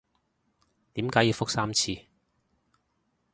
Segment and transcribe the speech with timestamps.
[0.93, 1.95] 點解要覆三次？